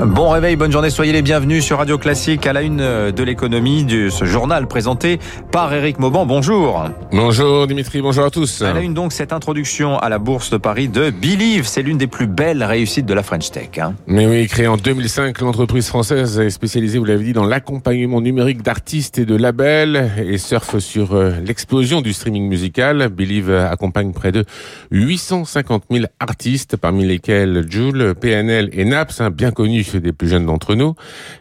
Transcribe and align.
Bon 0.00 0.30
réveil, 0.30 0.56
bonne 0.56 0.72
journée, 0.72 0.90
soyez 0.90 1.12
les 1.12 1.22
bienvenus 1.22 1.64
sur 1.64 1.78
Radio 1.78 1.98
Classique 1.98 2.48
à 2.48 2.52
la 2.52 2.62
une 2.62 2.78
de 2.78 3.22
l'économie 3.22 3.84
de 3.84 4.08
ce 4.08 4.24
journal 4.24 4.66
présenté 4.66 5.20
par 5.52 5.72
Eric 5.72 6.00
Mauban. 6.00 6.26
Bonjour. 6.26 6.90
Bonjour 7.12 7.68
Dimitri, 7.68 8.02
bonjour 8.02 8.24
à 8.24 8.30
tous. 8.30 8.62
À 8.62 8.72
la 8.72 8.80
une 8.80 8.92
donc 8.92 9.12
cette 9.12 9.32
introduction 9.32 9.96
à 9.96 10.08
la 10.08 10.18
Bourse 10.18 10.50
de 10.50 10.56
Paris 10.56 10.88
de 10.88 11.10
Believe, 11.10 11.66
c'est 11.66 11.82
l'une 11.82 11.96
des 11.96 12.08
plus 12.08 12.26
belles 12.26 12.64
réussites 12.64 13.06
de 13.06 13.14
la 13.14 13.22
French 13.22 13.52
Tech. 13.52 13.68
Hein. 13.78 13.94
Mais 14.08 14.26
oui, 14.26 14.48
créée 14.48 14.66
en 14.66 14.76
2005, 14.76 15.40
l'entreprise 15.40 15.86
française 15.86 16.40
est 16.40 16.50
spécialisée, 16.50 16.98
vous 16.98 17.04
l'avez 17.04 17.22
dit, 17.22 17.32
dans 17.32 17.46
l'accompagnement 17.46 18.20
numérique 18.20 18.62
d'artistes 18.62 19.18
et 19.18 19.24
de 19.24 19.36
labels 19.36 20.10
et 20.18 20.38
surfe 20.38 20.78
sur 20.80 21.14
euh, 21.14 21.34
l'explosion 21.44 22.00
du 22.00 22.12
streaming 22.12 22.48
musical. 22.48 23.10
Believe 23.10 23.52
accompagne 23.52 24.12
près 24.12 24.32
de 24.32 24.44
850 24.90 25.84
000 25.88 26.06
artistes, 26.18 26.76
parmi 26.76 27.06
lesquels 27.06 27.64
Jules, 27.70 28.14
PNL 28.20 28.70
et 28.72 28.84
Naps, 28.84 29.20
hein, 29.20 29.30
bien 29.30 29.52
connus 29.52 29.83
des 29.92 30.12
plus 30.12 30.28
jeunes 30.28 30.46
d'entre 30.46 30.74
nous. 30.74 30.94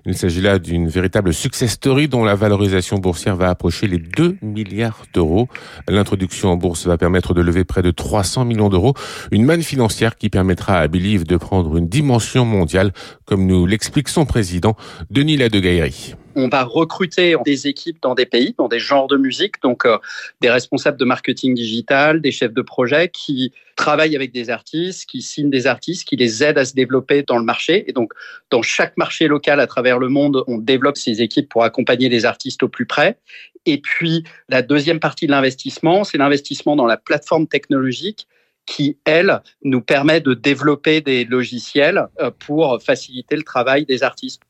Il 0.06 0.16
s'agit 0.16 0.42
là 0.42 0.60
d'une 0.60 0.88
véritable 0.88 1.34
success 1.34 1.72
story 1.72 2.08
dont 2.08 2.24
la 2.24 2.36
valorisation 2.36 2.98
boursière 2.98 3.36
va 3.36 3.50
approcher 3.50 3.88
les 3.88 3.98
2 3.98 4.38
milliards 4.42 5.04
d'euros. 5.14 5.48
L'introduction 5.88 6.50
en 6.50 6.58
bourse 6.58 6.86
va 6.86 6.98
permettre 6.98 7.34
de 7.34 7.42
lever 7.42 7.64
près 7.64 7.82
de 7.82 7.92
300 7.92 8.46
millions 8.46 8.70
d'euros, 8.70 8.94
une 9.32 9.46
manne 9.46 9.64
financière 9.64 10.16
qui 10.16 10.30
permettra 10.30 10.80
à 10.80 10.88
Believe 10.88 11.26
de 11.26 11.38
prendre 11.38 11.78
une 11.78 11.88
dimension 11.88 12.46
mondiale, 12.46 12.92
comme 13.26 13.46
nous 13.46 13.66
l'explique 13.66 14.10
son 14.10 14.26
président, 14.26 14.76
Denis 15.10 15.38
Ladegaillerie 15.38 16.16
on 16.36 16.48
va 16.48 16.64
recruter 16.64 17.36
des 17.46 17.68
équipes 17.68 17.98
dans 18.02 18.16
des 18.16 18.26
pays, 18.26 18.56
dans 18.58 18.68
des 18.68 18.80
genres 18.80 19.08
de 19.08 19.18
musique, 19.18 19.62
donc 19.62 19.86
euh, 19.86 19.98
des 20.42 20.50
responsables 20.50 20.98
de 20.98 21.06
marketing 21.06 21.54
digital, 21.54 22.22
des 22.22 22.32
chefs 22.32 22.54
de 22.54 22.62
projet 22.62 23.10
qui 23.10 23.52
travaillent 23.76 24.16
avec 24.16 24.32
des 24.32 24.50
artistes, 24.50 25.10
qui 25.10 25.22
signent 25.22 25.50
des 25.50 25.68
artistes, 25.68 26.08
qui 26.08 26.16
les 26.16 26.44
aident 26.44 26.58
à 26.58 26.66
se 26.66 26.74
développer 26.74 27.24
dans 27.24 27.38
le 27.38 27.44
marché. 27.44 27.90
Et 27.90 27.94
donc, 27.94 28.14
dans 28.50 28.62
chaque 28.62 28.98
marché 28.98 29.28
local 29.28 29.60
à 29.60 29.68
travers 29.68 30.00
le 30.00 30.10
monde, 30.10 30.44
on 30.48 30.58
développe 30.58 30.98
ces 30.98 31.22
équipes 31.22 31.50
pour 31.50 31.64
accompagner 31.64 32.10
les 32.10 32.26
artistes 32.26 32.64
au 32.64 32.70
plus 32.70 32.86
près. 32.86 33.18
Et 33.66 33.80
puis, 33.80 34.24
la 34.50 34.62
deuxième 34.62 35.00
partie 35.00 35.26
de 35.26 35.32
l'investissement, 35.32 36.04
c'est 36.04 36.18
l'investissement 36.18 36.76
dans 36.76 36.86
la 36.86 36.98
plateforme 36.98 37.48
technologique 37.48 38.28
qui, 38.66 38.98
elle, 39.06 39.42
nous 39.64 39.82
permet 39.82 40.22
de 40.22 40.34
développer 40.34 41.02
des 41.02 41.26
logiciels 41.26 42.08
euh, 42.22 42.32
pour 42.32 42.82
faciliter 42.82 43.36
le 43.36 43.44
travail 43.44 43.86
des 43.86 44.04
artistes. 44.04 44.42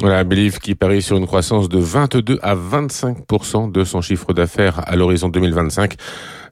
Voilà, 0.00 0.24
Believe 0.24 0.58
qui 0.58 0.74
parie 0.74 1.02
sur 1.02 1.16
une 1.16 1.26
croissance 1.26 1.68
de 1.68 1.78
22 1.78 2.40
à 2.42 2.56
25% 2.56 3.70
de 3.70 3.84
son 3.84 4.00
chiffre 4.00 4.32
d'affaires 4.32 4.80
à 4.88 4.96
l'horizon 4.96 5.28
2025. 5.28 5.94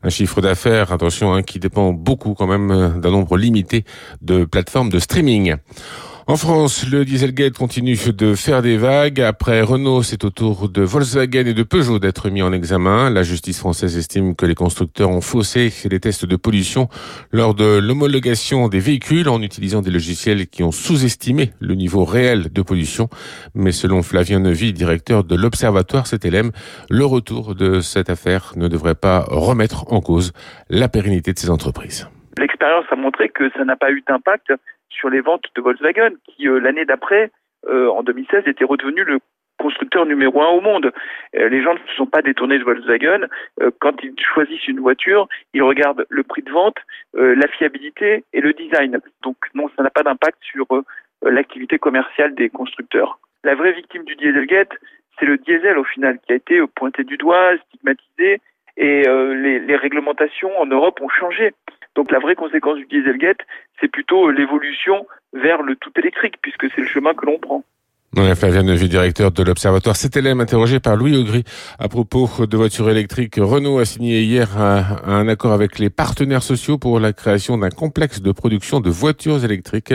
Un 0.04 0.10
chiffre 0.10 0.40
d'affaires, 0.40 0.92
attention, 0.92 1.34
hein, 1.34 1.42
qui 1.42 1.58
dépend 1.58 1.92
beaucoup 1.92 2.34
quand 2.34 2.46
même 2.46 2.70
euh, 2.70 2.88
d'un 2.90 3.10
nombre 3.10 3.36
limité 3.36 3.84
de 4.20 4.44
plateformes 4.44 4.90
de 4.90 5.00
streaming. 5.00 5.56
En 6.28 6.36
France, 6.36 6.86
le 6.88 7.04
Dieselgate 7.04 7.54
continue 7.54 7.98
de 8.16 8.36
faire 8.36 8.62
des 8.62 8.76
vagues. 8.76 9.20
Après 9.20 9.60
Renault, 9.60 10.04
c'est 10.04 10.22
au 10.24 10.30
tour 10.30 10.68
de 10.68 10.80
Volkswagen 10.80 11.46
et 11.46 11.52
de 11.52 11.62
Peugeot 11.64 11.98
d'être 11.98 12.30
mis 12.30 12.42
en 12.42 12.52
examen. 12.52 13.10
La 13.10 13.24
justice 13.24 13.58
française 13.58 13.96
estime 13.96 14.36
que 14.36 14.46
les 14.46 14.54
constructeurs 14.54 15.10
ont 15.10 15.20
faussé 15.20 15.72
les 15.90 15.98
tests 15.98 16.24
de 16.24 16.36
pollution 16.36 16.88
lors 17.32 17.56
de 17.56 17.64
l'homologation 17.78 18.68
des 18.68 18.78
véhicules 18.78 19.28
en 19.28 19.42
utilisant 19.42 19.82
des 19.82 19.90
logiciels 19.90 20.46
qui 20.46 20.62
ont 20.62 20.70
sous-estimé 20.70 21.50
le 21.58 21.74
niveau 21.74 22.04
réel 22.04 22.52
de 22.52 22.62
pollution. 22.62 23.08
Mais 23.56 23.72
selon 23.72 24.04
Flavien 24.04 24.38
Neuvy, 24.38 24.72
directeur 24.72 25.24
de 25.24 25.34
l'Observatoire 25.34 26.04
CTLM, 26.04 26.52
le 26.88 27.04
retour 27.04 27.56
de 27.56 27.80
cette 27.80 28.10
affaire 28.10 28.52
ne 28.54 28.68
devrait 28.68 28.94
pas 28.94 29.24
remettre 29.28 29.92
en 29.92 30.00
cause 30.00 30.30
la 30.70 30.88
pérennité 30.88 31.32
de 31.32 31.38
ces 31.40 31.50
entreprises. 31.50 32.06
L'expérience 32.38 32.86
a 32.90 32.96
montré 32.96 33.28
que 33.28 33.50
ça 33.50 33.64
n'a 33.64 33.76
pas 33.76 33.90
eu 33.90 34.02
d'impact 34.06 34.52
sur 34.88 35.10
les 35.10 35.20
ventes 35.20 35.46
de 35.54 35.60
Volkswagen, 35.60 36.12
qui 36.24 36.48
euh, 36.48 36.58
l'année 36.58 36.84
d'après, 36.84 37.30
euh, 37.68 37.88
en 37.88 38.02
2016, 38.02 38.44
était 38.46 38.64
redevenu 38.64 39.04
le 39.04 39.20
constructeur 39.58 40.06
numéro 40.06 40.42
un 40.42 40.48
au 40.48 40.60
monde. 40.60 40.92
Euh, 41.36 41.48
les 41.48 41.62
gens 41.62 41.74
ne 41.74 41.78
se 41.78 41.94
sont 41.96 42.06
pas 42.06 42.22
détournés 42.22 42.58
de 42.58 42.64
Volkswagen. 42.64 43.26
quand 43.80 44.02
ils 44.02 44.14
choisissent 44.34 44.66
une 44.66 44.80
voiture, 44.80 45.28
ils 45.54 45.62
regardent 45.62 46.06
le 46.08 46.22
prix 46.22 46.42
de 46.42 46.50
vente, 46.50 46.78
la 47.14 47.46
fiabilité 47.48 48.24
et 48.32 48.40
le 48.40 48.52
design. 48.54 48.98
Donc 49.22 49.36
non, 49.54 49.70
ça 49.76 49.82
n'a 49.82 49.90
pas 49.90 50.02
d'impact 50.02 50.38
sur 50.42 50.66
l'activité 51.22 51.78
commerciale 51.78 52.34
des 52.34 52.48
constructeurs. 52.48 53.20
La 53.44 53.54
vraie 53.54 53.72
victime 53.72 54.04
du 54.04 54.16
Dieselgate, 54.16 54.72
c'est 55.18 55.26
le 55.26 55.38
diesel 55.38 55.78
au 55.78 55.84
final, 55.84 56.18
qui 56.26 56.32
a 56.32 56.36
été 56.36 56.60
pointé 56.74 57.04
du 57.04 57.16
doigt, 57.16 57.56
stigmatisé, 57.68 58.40
et 58.76 59.02
les, 59.04 59.60
les 59.60 59.76
réglementations 59.76 60.58
en 60.58 60.66
Europe 60.66 61.00
ont 61.00 61.08
changé. 61.08 61.52
Donc 61.94 62.10
la 62.10 62.18
vraie 62.18 62.34
conséquence 62.34 62.78
du 62.78 62.86
Dieselgate, 62.86 63.40
c'est 63.80 63.88
plutôt 63.88 64.30
l'évolution 64.30 65.06
vers 65.32 65.62
le 65.62 65.76
tout 65.76 65.92
électrique, 65.98 66.36
puisque 66.40 66.70
c'est 66.70 66.80
le 66.80 66.86
chemin 66.86 67.14
que 67.14 67.26
l'on 67.26 67.38
prend. 67.38 67.64
Ouais, 68.14 68.34
Flavien 68.34 68.62
Nevy, 68.62 68.90
directeur 68.90 69.32
de 69.32 69.42
l'Observatoire 69.42 69.96
CTLM, 69.96 70.38
interrogé 70.38 70.80
par 70.80 70.96
Louis 70.96 71.16
Augry 71.16 71.44
à 71.78 71.88
propos 71.88 72.28
de 72.46 72.56
voitures 72.58 72.90
électriques. 72.90 73.36
Renault 73.38 73.78
a 73.78 73.86
signé 73.86 74.20
hier 74.20 74.50
un, 74.58 75.28
accord 75.28 75.52
avec 75.52 75.78
les 75.78 75.88
partenaires 75.88 76.42
sociaux 76.42 76.76
pour 76.76 77.00
la 77.00 77.14
création 77.14 77.56
d'un 77.56 77.70
complexe 77.70 78.20
de 78.20 78.30
production 78.30 78.80
de 78.80 78.90
voitures 78.90 79.42
électriques 79.46 79.94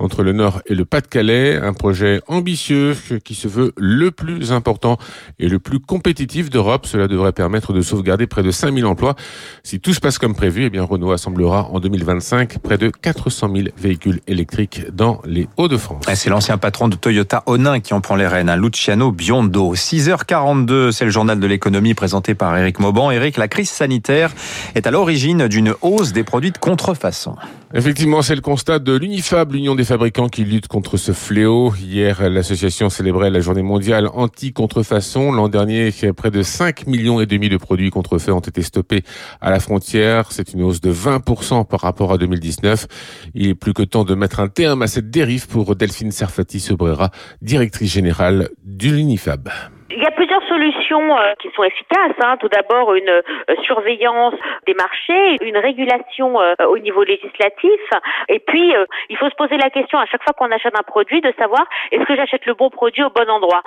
entre 0.00 0.24
le 0.24 0.32
Nord 0.32 0.60
et 0.66 0.74
le 0.74 0.84
Pas-de-Calais. 0.84 1.56
Un 1.56 1.72
projet 1.72 2.20
ambitieux 2.26 2.96
qui 3.24 3.36
se 3.36 3.46
veut 3.46 3.72
le 3.76 4.10
plus 4.10 4.50
important 4.50 4.98
et 5.38 5.48
le 5.48 5.60
plus 5.60 5.78
compétitif 5.78 6.50
d'Europe. 6.50 6.86
Cela 6.86 7.06
devrait 7.06 7.30
permettre 7.30 7.72
de 7.72 7.80
sauvegarder 7.80 8.26
près 8.26 8.42
de 8.42 8.50
5000 8.50 8.86
emplois. 8.86 9.14
Si 9.62 9.78
tout 9.78 9.94
se 9.94 10.00
passe 10.00 10.18
comme 10.18 10.34
prévu, 10.34 10.64
eh 10.64 10.70
bien 10.70 10.82
Renault 10.82 11.12
assemblera 11.12 11.68
en 11.70 11.78
2025 11.78 12.58
près 12.58 12.76
de 12.76 12.88
400 12.88 13.54
000 13.54 13.68
véhicules 13.76 14.18
électriques 14.26 14.82
dans 14.92 15.22
les 15.24 15.46
Hauts-de-France. 15.56 16.06
C'est 16.12 16.30
l'ancien 16.30 16.58
patron 16.58 16.88
de 16.88 16.96
Toyota 16.96 17.44
Onin 17.52 17.80
qui 17.80 17.92
en 17.92 18.00
prend 18.00 18.16
les 18.16 18.26
rênes, 18.26 18.48
un 18.48 18.56
Luciano 18.56 19.12
Biondo. 19.12 19.74
6h42, 19.74 20.90
c'est 20.90 21.04
le 21.04 21.10
journal 21.10 21.38
de 21.38 21.46
l'économie 21.46 21.92
présenté 21.92 22.34
par 22.34 22.56
Eric 22.56 22.80
Mauban. 22.80 23.10
Eric, 23.10 23.36
la 23.36 23.46
crise 23.46 23.68
sanitaire 23.68 24.32
est 24.74 24.86
à 24.86 24.90
l'origine 24.90 25.48
d'une 25.48 25.74
hausse 25.82 26.12
des 26.12 26.24
produits 26.24 26.50
de 26.50 26.56
contrefaçon. 26.56 27.36
Effectivement, 27.74 28.20
c'est 28.20 28.34
le 28.34 28.42
constat 28.42 28.80
de 28.80 28.92
l'UNIFAB, 28.92 29.52
l'Union 29.52 29.74
des 29.74 29.84
fabricants 29.84 30.28
qui 30.28 30.44
lutte 30.44 30.68
contre 30.68 30.98
ce 30.98 31.12
fléau. 31.12 31.72
Hier, 31.74 32.28
l'association 32.28 32.90
célébrait 32.90 33.30
la 33.30 33.40
journée 33.40 33.62
mondiale 33.62 34.08
anti-contrefaçon. 34.12 35.32
L'an 35.32 35.48
dernier, 35.48 35.90
près 36.14 36.30
de 36.30 36.42
5 36.42 36.86
millions 36.86 37.18
et 37.20 37.24
demi 37.24 37.48
de 37.48 37.56
produits 37.56 37.88
contrefaits 37.88 38.34
ont 38.34 38.40
été 38.40 38.60
stoppés 38.60 39.04
à 39.40 39.50
la 39.50 39.58
frontière. 39.58 40.32
C'est 40.32 40.52
une 40.52 40.62
hausse 40.62 40.82
de 40.82 40.92
20% 40.92 41.66
par 41.66 41.80
rapport 41.80 42.12
à 42.12 42.18
2019. 42.18 42.86
Il 43.34 43.48
est 43.48 43.54
plus 43.54 43.72
que 43.72 43.82
temps 43.82 44.04
de 44.04 44.14
mettre 44.14 44.40
un 44.40 44.48
terme 44.48 44.82
à 44.82 44.86
cette 44.86 45.10
dérive 45.10 45.48
pour 45.48 45.74
Delphine 45.74 46.12
Serfati 46.12 46.60
Sobrera, 46.60 47.10
directrice 47.42 47.92
générale 47.92 48.48
de 48.64 48.88
l'UNIFAB. 48.88 49.48
Il 49.94 50.02
y 50.02 50.06
a 50.06 50.10
plusieurs 50.10 50.42
solutions 50.48 51.18
euh, 51.18 51.34
qui 51.38 51.50
sont 51.54 51.64
efficaces. 51.64 52.16
Hein. 52.22 52.36
Tout 52.38 52.48
d'abord, 52.48 52.94
une 52.94 53.08
euh, 53.08 53.22
surveillance 53.64 54.34
des 54.66 54.74
marchés, 54.74 55.36
une 55.42 55.58
régulation 55.58 56.40
euh, 56.40 56.54
au 56.66 56.78
niveau 56.78 57.04
législatif. 57.04 57.80
Et 58.28 58.38
puis, 58.38 58.74
il 59.10 59.16
faut 59.16 59.28
se 59.28 59.34
poser 59.34 59.56
la 59.56 59.70
question 59.70 59.98
à 59.98 60.06
chaque 60.06 60.22
fois 60.22 60.32
qu'on 60.32 60.50
achète 60.50 60.78
un 60.78 60.82
produit 60.82 61.20
de 61.20 61.32
savoir 61.38 61.66
est-ce 61.90 62.04
que 62.04 62.16
j'achète 62.16 62.46
le 62.46 62.54
bon 62.54 62.70
produit 62.70 63.02
au 63.02 63.10
bon 63.10 63.28
endroit? 63.28 63.62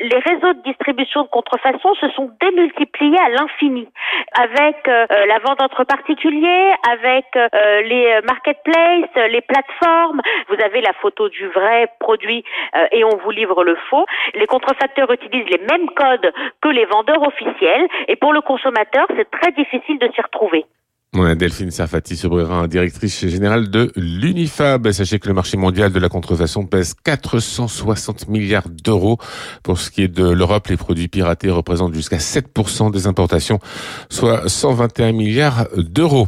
les 0.00 0.18
réseaux 0.18 0.52
de 0.52 0.62
distribution 0.62 1.22
de 1.22 1.28
contrefaçon 1.28 1.94
se 1.94 2.08
sont 2.10 2.30
démultipliés 2.40 3.18
à 3.18 3.28
l'infini 3.30 3.88
avec 4.38 4.86
la 4.86 5.38
vente 5.44 5.60
entre 5.62 5.84
particuliers, 5.84 6.72
avec 6.90 7.24
les 7.84 8.20
marketplaces, 8.24 9.30
les 9.30 9.40
plateformes. 9.40 10.20
Vous 10.48 10.56
avez 10.64 10.80
la 10.80 10.92
photo 10.94 11.28
du 11.28 11.48
vrai 11.48 11.88
produit 11.98 12.44
et 12.92 13.04
on 13.04 13.16
vous 13.16 13.30
livre 13.30 13.64
le 13.64 13.76
faux. 13.90 14.06
Les 14.34 14.46
contrefacteurs 14.46 15.10
utilisent 15.10 15.48
les 15.50 15.63
mêmes 15.70 15.88
codes 15.90 16.32
que 16.60 16.68
les 16.68 16.84
vendeurs 16.86 17.22
officiels 17.22 17.88
et 18.08 18.16
pour 18.16 18.32
le 18.32 18.40
consommateur, 18.40 19.06
c'est 19.16 19.30
très 19.30 19.52
difficile 19.52 19.98
de 19.98 20.08
s'y 20.14 20.20
retrouver. 20.20 20.66
Delphine 21.14 21.70
Sarfati 21.70 22.16
Sobrera, 22.16 22.66
directrice 22.66 23.28
générale 23.28 23.70
de 23.70 23.92
l'Unifab. 23.94 24.90
Sachez 24.90 25.20
que 25.20 25.28
le 25.28 25.34
marché 25.34 25.56
mondial 25.56 25.92
de 25.92 26.00
la 26.00 26.08
contrefaçon 26.08 26.66
pèse 26.66 26.94
460 27.04 28.26
milliards 28.28 28.68
d'euros. 28.68 29.18
Pour 29.62 29.78
ce 29.78 29.90
qui 29.92 30.02
est 30.02 30.08
de 30.08 30.28
l'Europe, 30.28 30.66
les 30.66 30.76
produits 30.76 31.06
piratés 31.06 31.50
représentent 31.50 31.94
jusqu'à 31.94 32.16
7% 32.16 32.90
des 32.90 33.06
importations, 33.06 33.60
soit 34.08 34.48
121 34.48 35.12
milliards 35.12 35.68
d'euros. 35.76 36.26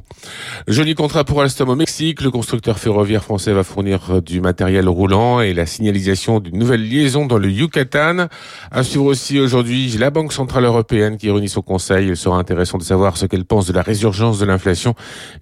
Joli 0.68 0.94
contrat 0.94 1.24
pour 1.24 1.42
Alstom 1.42 1.68
au 1.68 1.74
Mexique. 1.74 2.22
Le 2.22 2.30
constructeur 2.30 2.78
ferroviaire 2.78 3.24
français 3.24 3.52
va 3.52 3.64
fournir 3.64 4.22
du 4.22 4.40
matériel 4.40 4.88
roulant 4.88 5.40
et 5.40 5.52
la 5.52 5.66
signalisation 5.66 6.38
d'une 6.38 6.58
nouvelle 6.58 6.88
liaison 6.88 7.26
dans 7.26 7.38
le 7.38 7.50
Yucatan. 7.50 8.28
À 8.70 8.84
suivre 8.84 9.06
aussi 9.06 9.40
aujourd'hui 9.40 9.88
la 9.98 10.10
Banque 10.10 10.32
Centrale 10.32 10.64
Européenne 10.64 11.16
qui 11.16 11.28
réunit 11.28 11.48
son 11.48 11.62
conseil. 11.62 12.06
Il 12.06 12.16
sera 12.16 12.38
intéressant 12.38 12.78
de 12.78 12.84
savoir 12.84 13.16
ce 13.16 13.26
qu'elle 13.26 13.44
pense 13.44 13.66
de 13.66 13.72
la 13.72 13.82
résurgence 13.82 14.38
de 14.38 14.44
l'inflation 14.44 14.75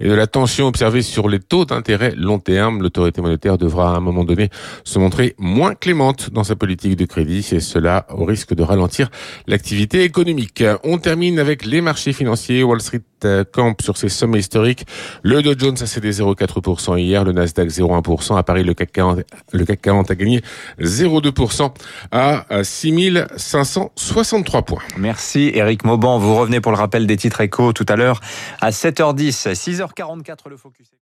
et 0.01 0.09
de 0.09 0.15
la 0.15 0.27
tension 0.27 0.67
observée 0.67 1.03
sur 1.03 1.29
les 1.29 1.41
taux 1.41 1.65
d'intérêt 1.65 2.15
long 2.17 2.39
terme, 2.39 2.83
l'autorité 2.83 3.21
monétaire 3.21 3.59
devra 3.59 3.95
à 3.95 3.97
un 3.97 4.01
moment 4.01 4.25
donné 4.25 4.51
se 4.85 4.99
montrer 4.99 5.35
moins 5.39 5.75
clémente 5.75 6.31
dans 6.31 6.45
sa 6.45 6.57
politique 6.57 6.97
de 6.97 7.05
crédit 7.05 7.47
et 7.53 7.61
cela 7.61 8.07
au 8.11 8.25
risque 8.25 8.55
de 8.55 8.63
ralentir 8.63 9.11
l'activité 9.47 10.03
économique. 10.03 10.63
On 10.83 10.99
termine 10.99 11.39
avec 11.39 11.65
les 11.65 11.81
marchés 11.81 12.13
financiers. 12.13 12.63
Wall 12.63 12.81
Street 12.81 13.03
euh, 13.25 13.45
campe 13.45 13.83
sur 13.83 13.97
ses 13.97 14.09
sommets 14.09 14.39
historiques. 14.39 14.87
Le 15.23 15.43
Dow 15.43 15.55
Jones 15.57 15.77
a 15.81 15.87
cédé 15.87 16.11
0,4% 16.11 16.99
hier, 16.99 17.25
le 17.25 17.33
Nasdaq 17.33 17.69
0,1%. 17.69 18.37
À 18.37 18.43
Paris, 18.43 18.65
le 18.65 18.75
CAC 18.75 18.93
40, 18.93 19.21
le 19.53 19.65
CAC 19.65 19.81
40 19.81 20.11
a 20.11 20.15
gagné 20.15 20.43
0,2% 20.81 21.73
à 22.11 22.45
6563 22.63 24.63
points. 24.63 24.83
Merci 24.99 25.53
Eric 25.55 25.85
Mauban. 25.85 26.19
Vous 26.19 26.35
revenez 26.35 26.61
pour 26.61 26.73
le 26.73 26.79
rappel 26.79 27.07
des 27.07 27.17
titres 27.17 27.41
échos 27.41 27.73
tout 27.73 27.87
à 27.89 27.97
l'heure 27.97 28.21
à 28.61 28.71
7h10, 28.71 29.24
6h44 29.31 30.49
le 30.49 30.57
focus. 30.57 30.91